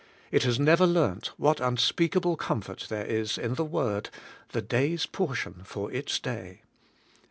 [0.31, 4.09] It has never learnt what unspeakable comfort there is in the word:
[4.49, 6.63] The day's portion for its day.